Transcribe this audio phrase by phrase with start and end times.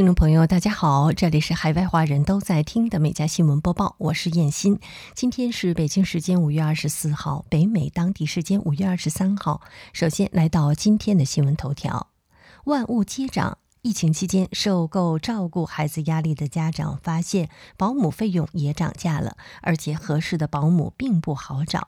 [0.00, 4.80] 听众朋友，大家好，这里是海外华人都在听的《每家新闻播报》，我是燕欣。
[5.14, 9.60] 今天是北京时间五月二十四号，北美当地时间五月二十三号。
[9.92, 12.06] 首先来到今天的新闻头条：
[12.64, 13.58] 万物皆涨。
[13.82, 21.78] 疫情期间受够照顾孩子压力的家长发现，保姆费用也涨价了，而且合适的保姆并不好找。《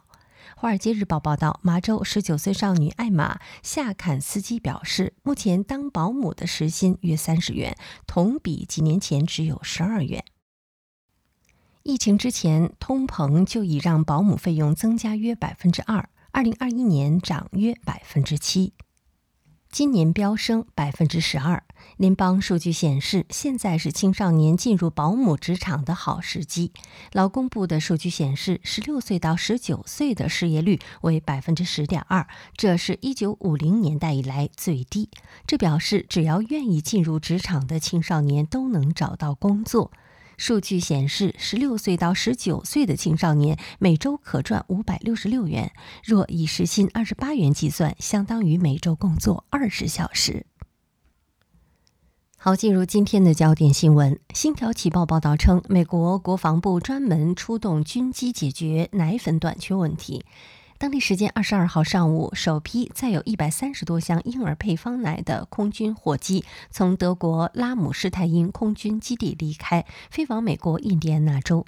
[0.56, 7.76] 华尔街日报》报道，麻州19岁少女艾玛·夏坎斯基表示，目前当保姆的时薪约三十元，
[8.06, 10.24] 同比几年前只有十二元。
[11.82, 18.72] 疫情之前，通膨就已让保姆费用增加约百分之二，二零二一年涨约百分之七。
[19.72, 21.64] 今年飙升百分之十二。
[21.96, 26.72] 联邦数据显示，现在是青少年进入保姆职场的好时机。
[27.12, 35.08] 劳工部的数据显示，十六岁到十九岁的失业率为百分之十点二，这是一九五零年代以来最低。
[35.46, 39.90] 这表示，只要愿意进入职场的青少年都能找到工作。
[40.44, 45.70] 数据显示，十六岁到十九岁的青少年每周可赚五百六十六元，
[46.02, 50.44] 若以时薪二十八元计算，相当于每周工作二十小时。
[52.36, 54.14] 好，进入今天的焦点新闻。
[54.34, 60.24] 《星条旗报》报道称，美国国防部专门出动军机解决奶粉短缺问题。
[60.82, 71.64] 当地时间二十二号上午，首批载有一百三十多箱婴儿配方奶的空军货机从德国拉姆施泰因空军基地离开，飞往美国印第安纳州。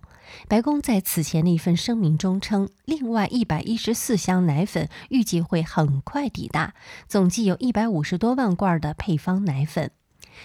[0.48, 6.74] 白宫在此前的一份声明中称，另外一百一十四箱奶粉预计会很快抵达，
[7.06, 9.92] 总计有一百五十多万罐的配方奶粉。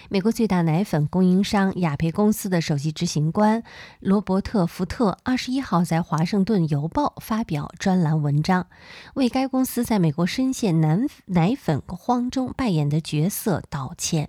[0.08, 3.62] 美国最大奶粉供应商雅培公司的首席执行官
[4.00, 8.66] 罗伯特·福特二十一号在《华盛顿邮报》发表专栏文章，
[9.14, 14.28] 为该公司在美国深陷奶奶粉荒中扮演的角色道歉。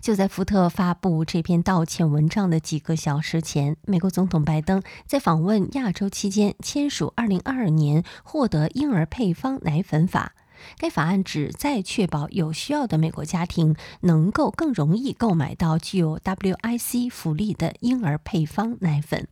[0.00, 10.32] 就在福特发布这篇道歉文章的几个小时前，美国总统拜登在访问亚洲期间签署二零二二年获得婴儿配方奶粉法。
[10.76, 19.28] 该法案旨在确保有需要的美国家庭能够更容易购买到具有 WIC 福利的婴儿配方奶粉。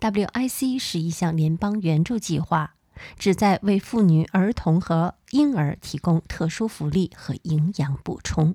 [0.00, 2.74] WIC 是一项联邦援助计划，
[3.18, 8.54] 旨在为妇女、儿童和婴儿提供特殊福利和营养补充。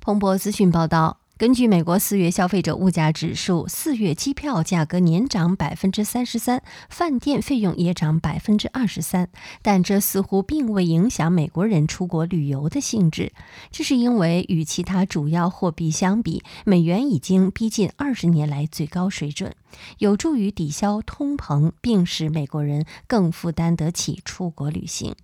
[0.00, 1.20] 彭博资讯报道。
[1.38, 9.28] 根据美国四月消费者物价指数，四月机票价格年涨百分之三十三，饭店费用也涨百分之二十三。
[9.62, 13.32] 但这似乎并未影响美国人出国旅游的兴致。
[13.70, 19.54] 这是因为与其他主要货币相比，美元已经逼近二十年来最高水准，
[19.98, 25.14] 有助于抵消通膨，并使美国人更负担得起出国旅行。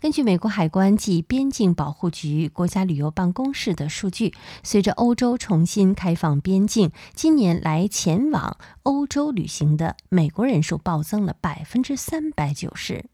[0.00, 13.06] 根据美国海关及边境保护局国家旅游办公室的数据，随着欧洲重新开放边境，今年来前往欧洲旅行的美国人数暴增了百分之三百九十。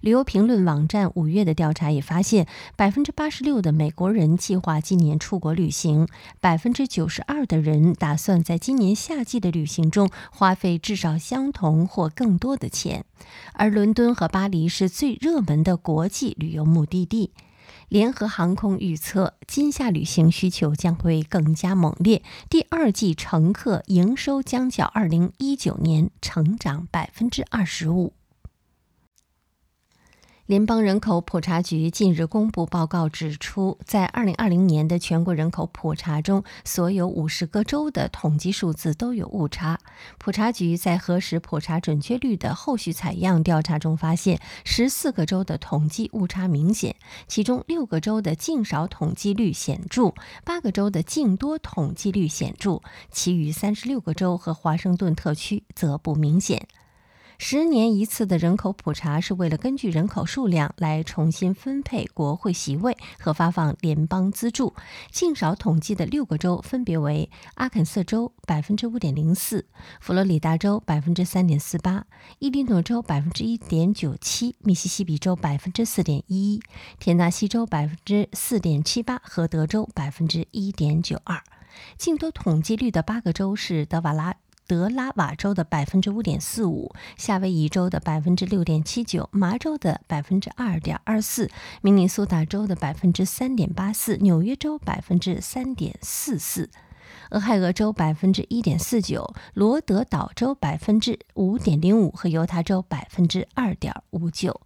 [0.00, 2.46] 旅游评论网站五月的调查也发现，
[2.76, 6.08] 百分之八十六的美国人计划今年出国旅行，
[6.40, 13.04] 百分之九十二的人打算在今年夏季的旅行中花费至少相同或更多的钱。
[13.54, 17.30] 而伦敦和巴黎是最热门的国际旅游目的地。
[17.88, 28.12] 联合航空预测，今夏旅行需求将会更加猛烈，第二季乘客营收将较二零一九年成长百分之二十五。
[30.46, 39.78] 联邦人口普查局近日公布报告，指出，在2020年的全国人口普查中，所有50个州的统计数字都有误差。
[40.18, 46.94] 普查局在核实普查准确率的后续采样调查中发现，14个州的统计误差明显，
[47.26, 50.12] 其中6个州的净少统计率显著
[50.44, 56.68] ，8个州的净多统计率显著，其余36个州和华盛顿特区则不明显。
[57.38, 64.74] 十年一次的人口普查是为了根据人口数量来重新分配国会席位和发放联邦资助。
[65.10, 69.66] 净少统计的六个州分别为阿肯色州百分之五点零四，
[70.00, 72.06] 佛罗里达州百分之三点四八，
[72.38, 76.62] 伊利诺州百分之一点九七，密西西比州百分之四点一一，
[76.98, 81.42] 田纳西州百分之四点七八和德州百分之一点九二。
[81.98, 84.36] 净多统计率的八个州是德瓦拉。
[84.66, 91.50] 德拉瓦州的百分之五点四五，夏威夷州的百分之六点七九，麻州的百分之二点二四，
[91.82, 96.70] 明尼苏达州的百分之三点八四，纽约州百分之三点四四，
[97.30, 104.60] 俄亥俄州百分之一点四九，罗德岛州百分之五点零五和犹他州百分之二点五九。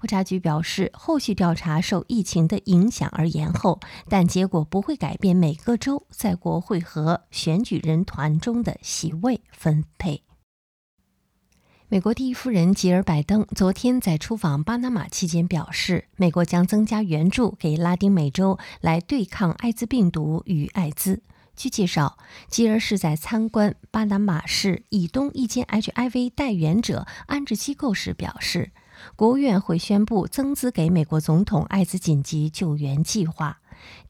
[0.00, 10.22] 普查局表示，后续调查受疫情的影响而延后，但结果不会改变每个州在国会和选举人团中的席位分配。
[11.88, 21.22] 美国第一夫人吉尔·拜登昨天在出访巴拿马期间表示，美国将增加援助给拉丁美洲来对抗艾滋病毒与艾滋。
[21.56, 22.18] 据介绍，
[22.48, 28.70] 吉尔是在参观巴拿马市以东一间 HIV 代源者安置机构时表示。
[29.16, 33.60] 国务院会宣布增资给美国总统艾滋紧急救援计划。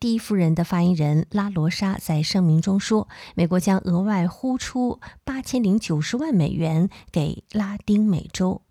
[0.00, 8.62] 第一夫人的发言人拉罗莎在声明中说：“美国将额外呼出八千零九十万美元给拉丁美洲，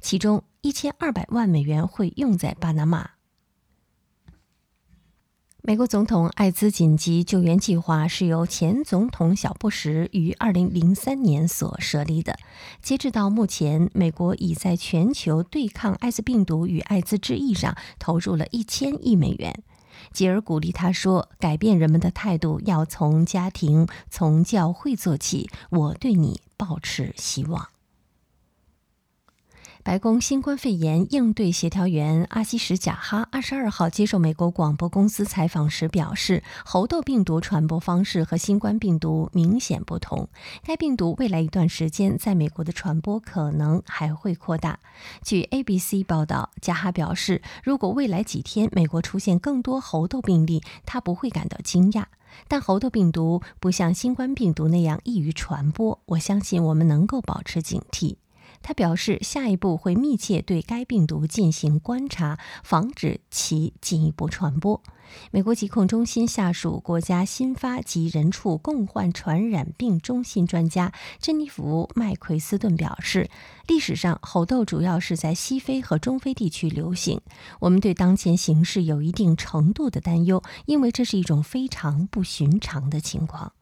[0.00, 3.10] 其中一千二百万美元会用在巴拿马。”
[5.66, 12.36] 美国总统艾滋紧急救援计划是由前总统小布什于2003年所设立的。
[12.82, 19.62] 截止到目前，美国已在全球对抗艾滋病毒与艾滋之役上投入了一千亿美元。
[20.12, 25.48] 吉尔鼓励他说：“改变人们的态度要从家庭、从教会做起。
[25.70, 27.68] 我对你抱持希望。”
[29.84, 40.26] 白宫新冠肺炎应对协调员阿西什·贾哈二十二号接受美国广播公司采访时表示，猴痘病毒传播方式和新冠病毒明显不同。
[40.62, 44.78] 该病毒未来一段时间在美国的传播可能还会扩大。
[45.22, 52.06] 据 ABC 报道，贾哈表示，如果未来几天美国出现更多猴痘病例，他不会感到惊讶。
[52.48, 58.16] 但猴痘病毒不像新冠病毒那样易于传播，我相信我们能够保持警惕。
[58.66, 64.82] 他表示，下一步会密切对该病毒进行观察，防止其进一步传播。
[65.30, 73.28] 美国疾控中心下属国家新发及人畜共患传染病中心专家珍妮弗·麦奎斯顿表示，
[73.68, 77.20] 历史上猴痘主要是在西非和中非地区流行。
[77.60, 83.52] 我们对当前形势有一定程度的担忧，因为这是一种非常不寻常的情况。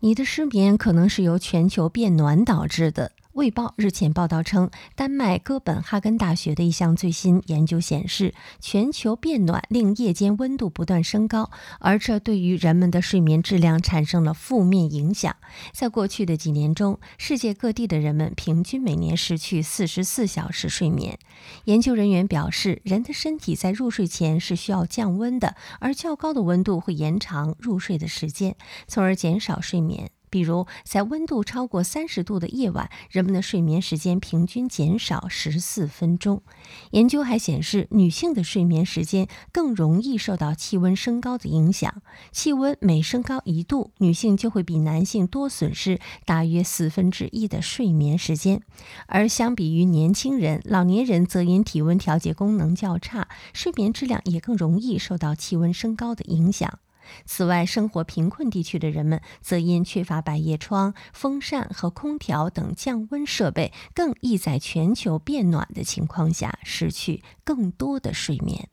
[0.00, 3.12] 你的失眠可能是由全球变暖导致的。
[3.36, 15.36] 卫报日前报道称，丹麦哥本哈根大学的一项最新研究显示，全球变暖令夜间温度不断升高，而这对于人们的睡眠质量产生了负面影响。
[15.74, 21.18] 在过去的几年中，世界各地的人们平均每年失去四十四小时睡眠。
[21.66, 28.56] 研究人员表示，人的身体在入睡前是需要降温的，而较高的温度会延长入睡的时间，
[28.88, 30.10] 从而减少睡眠。
[30.36, 36.42] 比如，在温度超过三十度的夜晚，人们的睡眠时间平均减少十四分钟。
[36.90, 42.02] 研究还显示，女性的睡眠时间更容易受到气温升高的影响。
[42.32, 48.60] 气温每升高一度，女性就会比男性多损失大约四分之一的睡眠时间。
[49.06, 56.78] 而相比于年轻人，老年人则因体温调节功能较差，睡眠质量也更容易受到气温升高的影响。
[57.24, 68.68] 此外，生活贫困地区的人们则因缺乏百叶窗、风扇和空调等降温设备，更易在全球变暖的情况下失去更多的睡眠。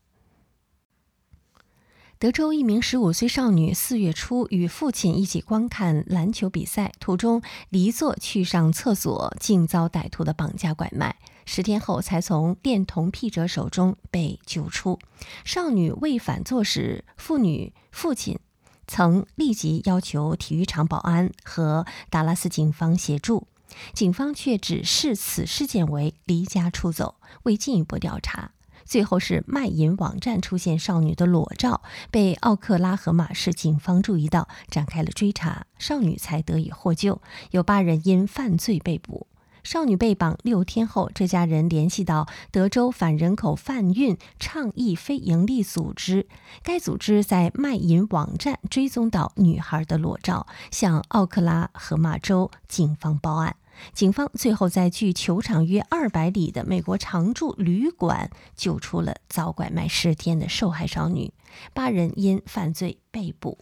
[2.23, 11.17] 德州一名十五岁少女四月初与父亲一起观看篮球比赛，途中离座去上厕所，竟遭歹徒的绑架拐卖。
[11.45, 14.99] 十天后，才从恋童癖者手中被救出。
[15.43, 18.39] 少女未反坐时，妇女父亲
[18.87, 23.47] 曾立即要求体育场保安和达拉斯警方协助，
[23.93, 28.51] 警方却只视此事件为离家出走，未进一步调查。
[28.85, 37.21] 最后是卖淫网站出现少女的裸照，被奥克拉荷马市警方注意到，展开了追查，少女才得以获救。
[37.51, 39.27] 有八人因犯罪被捕。
[39.63, 46.27] 少女被绑六天后，这家人联系到德州反人口贩运倡议非营利组织，
[46.61, 53.55] 该组织在卖淫网站追踪到女孩的裸照，向奥克拉荷马州警方报案。
[53.93, 61.33] 警方最后在距球场约二百里的美国常驻旅馆救出了遭拐卖十天的受害少女，
[61.73, 63.57] 八人因犯罪被捕。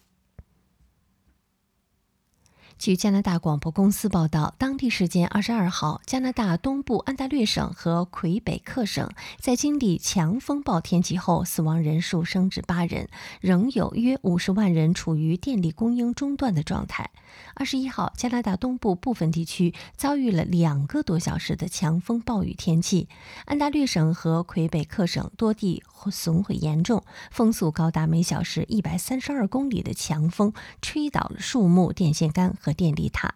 [2.82, 9.08] 据加拿大广播公司报道，当地时间二十二号，加拿大东部安大略省和魁北克省
[9.40, 13.08] 在经历强风暴天气后，死亡人数升至八人，
[13.40, 17.12] 仍有约五十万人处于电力供应中断的状态。
[17.54, 23.08] 二十一号，加拿大东部部分地区遭遇了两个多小时的强风暴雨天气，
[23.46, 33.36] 安大略省和魁北克省多地损毁严重，风速高达每小时一百三十二公里的强风吹倒了树木、电线杆和电力塔。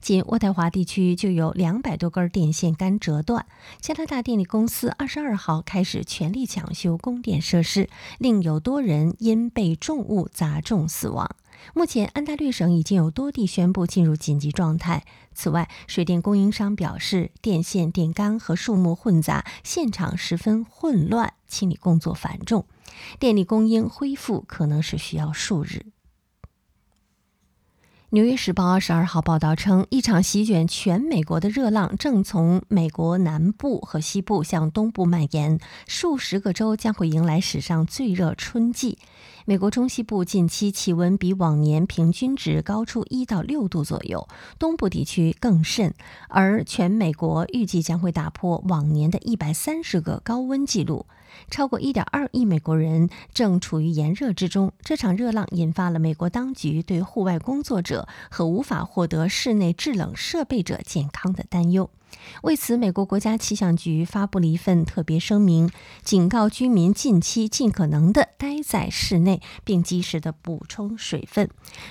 [0.00, 3.46] 仅渥太华地区就有两百多根电线杆折断。
[3.80, 11.36] 加拿大电力公司二十二号开始全力抢修供电设施，另有多人因被重物砸中死亡。
[11.72, 15.04] 目前，安大略省已经有多地宣布进入紧急状态。
[15.32, 22.66] 此外，水电供应商表示，电线、电杆和树木混杂，现场十分混乱，清理工作繁重，
[23.18, 25.68] 电力供应恢复可能是需要数日。
[28.10, 35.58] 《纽约时报》二十二号报道称，一场席卷全美国的热浪正从美国南部和西部向东部蔓延，
[35.88, 38.96] 数十个州将会迎来史上最热春季。
[39.48, 44.26] 美国中西部近期气温比往年平均值高出一到六度左右，
[44.58, 45.94] 东部地区更甚。
[46.26, 51.06] 而全美国预计将会打破往年的一百三十个高温记录。
[51.48, 54.72] 超过1.2亿美国人正处于炎热之中。
[54.80, 61.88] 这场热浪引发了美国当局对户外工作者和无法获得室内制冷设备者健康的担忧。
[62.42, 65.70] 为此，美国国家气象局发布了一份特别声明，
[66.02, 71.48] 警告居民近期尽可能的待在室内，并及时的补充水分。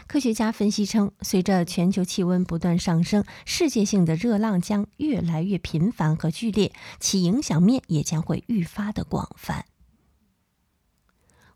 [0.07, 9.65] 科学家分析称，随着全球气温不断上升，世界性的热浪将越来越频繁和剧烈，其影响面也将会愈发的广泛。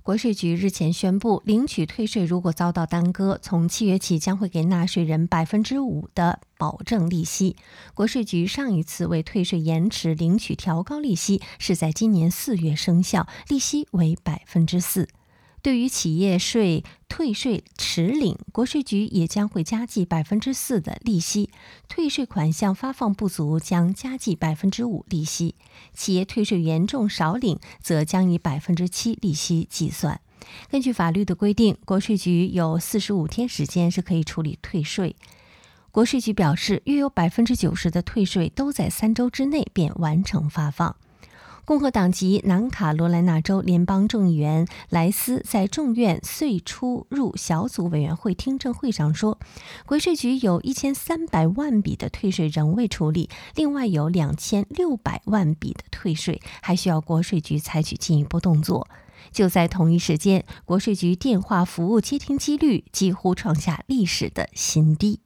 [0.02, 7.56] 国税局日前宣布，领取退税如果遭到耽搁，从七月起将会给纳税人百分之五的保证利息。
[7.94, 15.08] 国税局上一次为退税延迟领取调高利息，是在今年四月生效，利息为百分之四。
[15.62, 21.50] 对于企业税退税迟领，国税局也将会加计百分之四的利息；
[21.90, 25.56] 退税款项发放不足，将加计百分之五利息；
[25.94, 30.22] 企业退税严重少领，则将以百分之七利息计算。
[30.72, 35.16] 根据法律的规定，国税局有四十五天时间是可以处理退税。
[35.92, 40.96] 国税局表示，约有百分之九十的退税都在三周之内便完成发放。
[41.70, 49.38] 共和党籍南卡罗来纳州联邦众议员莱斯在众院税出入小组委员会听证会上说，
[49.86, 58.88] 国税局有一千三百万笔的退税仍未处理，另外有两千六百万笔的退税还需要国税局采取进一步动作。
[59.32, 65.20] 就在同一时间，国税局电话服务接听几率几乎创下历史的新低。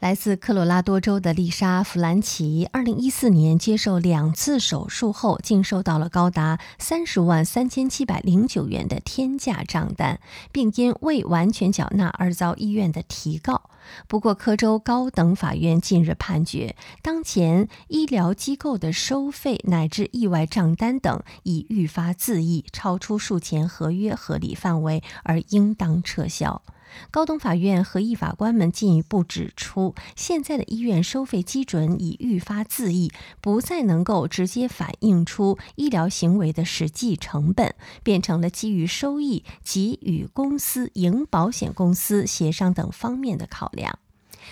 [0.00, 10.20] 来自科罗拉多州的丽莎·弗兰奇，二零一四年接受两次手术后，竟收到了高达三十万三千七百零九元的天价账单，
[10.52, 13.62] 并因未完全缴纳而遭医院的提告。
[14.06, 26.62] 不过，科州高等法院近日判决，当前医疗机构的收费乃至意外账单等已愈发恣意，超出术前合约合理范围，而应当撤销。
[27.10, 43.98] 高等法院和议法官们进一步指出，现在的医院收费基准已愈发自意，不再能够直接反映出医疗行为的实际成本，变成了基于收益及与公司、营保险公司协商等方面的考量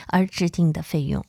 [0.06, 1.24] 而制定的费用。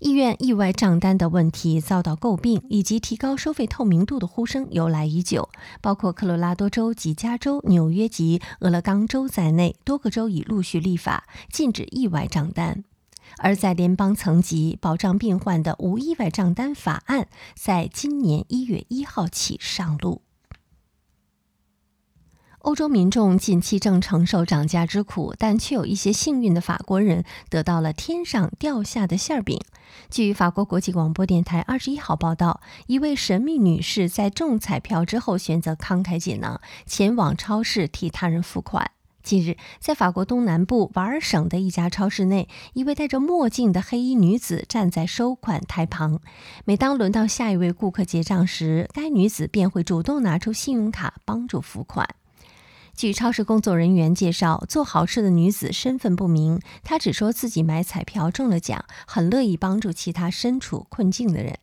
[0.00, 5.48] 医院意外账单的问题遭到诟病，以及提高收费透明度的呼声由来已久。
[5.80, 12.84] 包括科罗拉多州及加州、纽约及俄勒冈州在内，多个州已陆续立法禁止意外账单。
[13.38, 17.26] 而在联邦层级，保障病患的无意外账单法案
[17.56, 20.22] 在今年一月一号起上路。
[22.62, 29.60] 欧洲民众近期正承受涨价之苦，但却有一些幸运的法国人得到了天上掉下的馅饼。
[30.10, 38.90] 据法国国际广播电台二十一号报道，一位神秘女士在中彩票之后选择慷慨解囊，前往超市替他人付款。
[39.22, 46.20] 近日，在法国东南部瓦尔省的一家超市内，一位戴着墨镜的黑衣女子站在收款台旁。
[46.64, 52.08] 每当轮到下一位顾客结账时，该女子便会主动拿出信用卡帮助付款。
[52.98, 61.56] 据超市工作人员介绍，做好事的女子身份不明，她只说自己买彩票中了奖，很乐意帮助其他身处困境的人。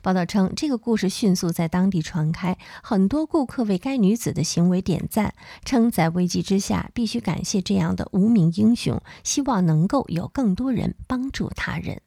[0.00, 5.32] 报道称，这个故事迅速在当地传开，很多顾客为该女子的行为点赞，
[5.64, 12.02] 称在危机之下必须感谢这样的无名英雄，希望能够有更多人帮助他人。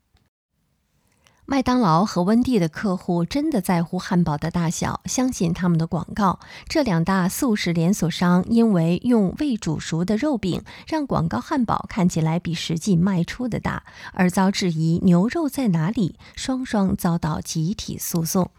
[1.48, 6.40] 麦当劳和温蒂的客户真的在乎汉堡的大小，相信他们的广告。
[6.68, 13.84] 这两大素食连锁商因为用未煮熟的肉饼让广告汉堡看起来比实际卖出的大，
[14.14, 18.50] 而遭质疑牛肉在哪里，双双遭到集体诉讼。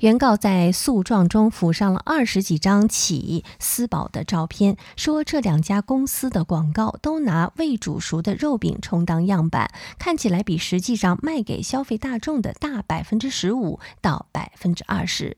[0.00, 15.36] 原告在诉状中附上了二十几张起私宝的照片，说这两家公司的广告都拿未煮熟的肉饼充当样板，看起来比实际上卖给消费大众的大百分之十五到百分之二十。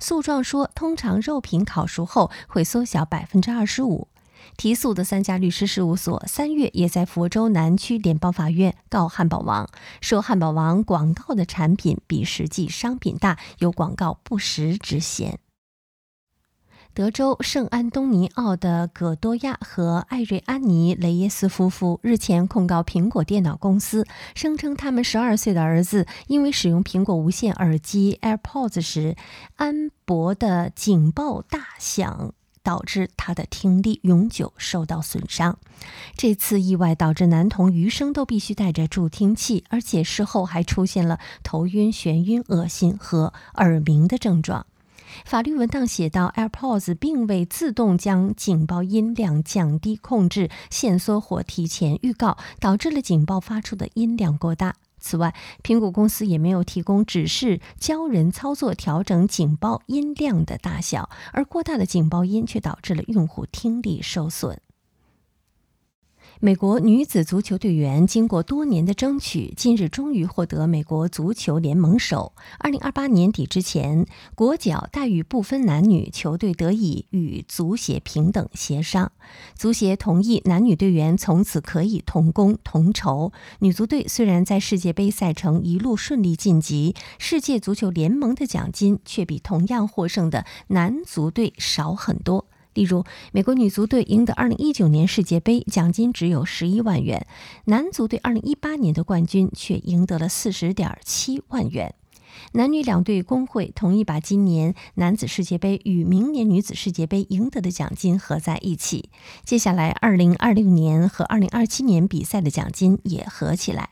[0.00, 4.06] 诉状说，通常肉品烤熟后会缩小百分之二十五。
[4.56, 9.68] 提诉的三家律师事务所三月也在佛州南区联邦法院告汉堡王，
[10.00, 15.38] 说汉堡王广告的产品比实际商品大，有广告不实之嫌。
[16.94, 29.16] 德州圣安东尼奥的葛多亚和艾瑞安妮·雷耶斯夫妇日前控告苹果电脑公司，声称他们十二岁的儿子因为使用苹果无线耳机 AirPods 时，
[29.54, 32.34] 安博的警报大响。
[32.62, 35.58] 导致他的听力永久受到损伤。
[36.16, 44.66] 这次意外导致男童余生都必须带着助听器，而且事后还出现了头晕、眩晕、恶心和耳鸣的症状。
[45.24, 54.74] 法律文档写道：AirPods 并未自动将警报音量降低、控制、限缩或提前预告，导致了警报发出的音量过大。
[54.98, 64.60] 此外，苹果公司也没有提供指示教人操作调整警报音量的大小，而过大的警报音却导致了用户听力受损。
[66.40, 72.32] 美国女子足球队员经过多年的争取，今日终于获得美国足球联盟首。
[72.60, 79.10] 二零二八年底之前，国脚待遇不分男女，球队得以与足协平等协商。
[79.56, 83.32] 足协同意男女队员从此可以同工同酬。
[83.58, 92.46] 女足队虽然在世界杯赛程一路顺利晋级，世界足球联盟的奖金却比同样获胜的男足队少很多。
[92.78, 97.26] 例如，美国女足队赢得2019年世界杯，奖金只有11万元；
[97.64, 101.96] 男足队2018年的冠军却赢得了40.7万元。
[102.52, 109.10] 男女两队工会同意把今年男子世界杯与明年女子世界杯赢得的奖金合在一起，
[109.44, 113.90] 接下来2026年和2027年比赛的奖金也合起来，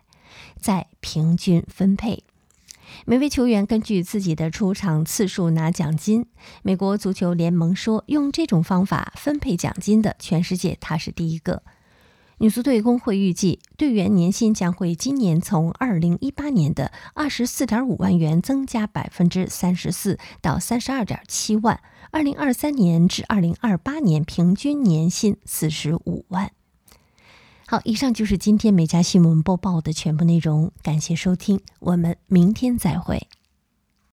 [0.61, 2.23] 再平均分配。
[3.05, 6.27] 每位球员根据自己的出场次数拿奖金。
[6.63, 11.63] 美国足球联盟说，用这种方法分配奖金的，全世界他是第一个。
[12.39, 26.51] 女足队工会预计，队员年薪将会今年从二零一八年的二十四点五万元增加百分之三十四到三十二点七万，二零二三年至二零二八年平均年薪四十五万。
[27.69, 30.71] 好，以上就是今天美家新闻播报的全部内容。
[30.85, 33.27] 感谢收听，我们明天再会。